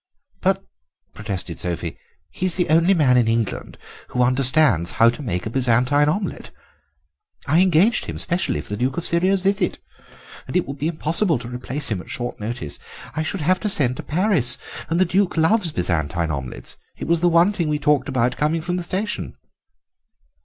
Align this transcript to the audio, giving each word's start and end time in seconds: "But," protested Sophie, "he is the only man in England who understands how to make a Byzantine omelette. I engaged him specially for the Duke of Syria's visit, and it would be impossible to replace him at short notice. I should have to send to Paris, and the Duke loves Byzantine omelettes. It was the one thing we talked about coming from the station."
"But," 0.41 0.65
protested 1.13 1.59
Sophie, 1.59 1.95
"he 2.31 2.47
is 2.47 2.55
the 2.55 2.69
only 2.69 2.95
man 2.95 3.17
in 3.17 3.27
England 3.27 3.77
who 4.07 4.23
understands 4.23 4.89
how 4.97 5.09
to 5.09 5.21
make 5.21 5.45
a 5.45 5.49
Byzantine 5.51 6.09
omelette. 6.09 6.49
I 7.45 7.61
engaged 7.61 8.05
him 8.05 8.17
specially 8.17 8.59
for 8.61 8.69
the 8.69 8.77
Duke 8.77 8.97
of 8.97 9.05
Syria's 9.05 9.41
visit, 9.41 9.77
and 10.47 10.55
it 10.57 10.65
would 10.67 10.79
be 10.79 10.87
impossible 10.87 11.37
to 11.37 11.47
replace 11.47 11.89
him 11.89 12.01
at 12.01 12.09
short 12.09 12.39
notice. 12.39 12.79
I 13.15 13.21
should 13.21 13.41
have 13.41 13.59
to 13.59 13.69
send 13.69 13.95
to 13.97 14.01
Paris, 14.01 14.57
and 14.89 14.99
the 14.99 15.05
Duke 15.05 15.37
loves 15.37 15.71
Byzantine 15.71 16.31
omelettes. 16.31 16.77
It 16.97 17.05
was 17.05 17.19
the 17.21 17.29
one 17.29 17.51
thing 17.53 17.69
we 17.69 17.77
talked 17.77 18.09
about 18.09 18.37
coming 18.37 18.61
from 18.61 18.77
the 18.77 18.81
station." 18.83 19.37